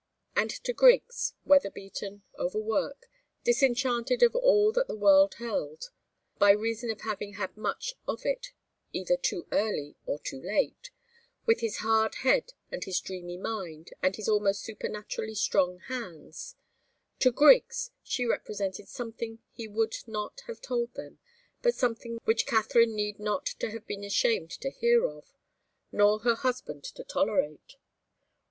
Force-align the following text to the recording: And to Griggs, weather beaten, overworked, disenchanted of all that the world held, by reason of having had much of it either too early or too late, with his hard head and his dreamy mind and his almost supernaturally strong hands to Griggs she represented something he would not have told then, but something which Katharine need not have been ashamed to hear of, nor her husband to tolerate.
And 0.35 0.49
to 0.63 0.73
Griggs, 0.73 1.35
weather 1.45 1.69
beaten, 1.69 2.23
overworked, 2.39 3.05
disenchanted 3.43 4.23
of 4.23 4.35
all 4.35 4.71
that 4.71 4.87
the 4.87 4.95
world 4.95 5.35
held, 5.35 5.91
by 6.39 6.49
reason 6.49 6.89
of 6.89 7.01
having 7.01 7.33
had 7.33 7.55
much 7.55 7.93
of 8.07 8.25
it 8.25 8.47
either 8.93 9.15
too 9.15 9.45
early 9.51 9.95
or 10.07 10.17
too 10.17 10.41
late, 10.41 10.89
with 11.45 11.59
his 11.59 11.77
hard 11.85 12.15
head 12.25 12.53
and 12.71 12.83
his 12.85 12.99
dreamy 12.99 13.37
mind 13.37 13.91
and 14.01 14.15
his 14.15 14.27
almost 14.27 14.63
supernaturally 14.63 15.35
strong 15.35 15.77
hands 15.81 16.55
to 17.19 17.31
Griggs 17.31 17.91
she 18.01 18.25
represented 18.25 18.87
something 18.87 19.37
he 19.51 19.67
would 19.67 19.93
not 20.07 20.41
have 20.47 20.61
told 20.61 20.91
then, 20.95 21.19
but 21.61 21.75
something 21.75 22.17
which 22.25 22.47
Katharine 22.47 22.95
need 22.95 23.19
not 23.19 23.53
have 23.61 23.85
been 23.85 24.03
ashamed 24.03 24.49
to 24.61 24.71
hear 24.71 25.05
of, 25.05 25.31
nor 25.91 26.21
her 26.21 26.33
husband 26.33 26.83
to 26.85 27.03
tolerate. 27.03 27.75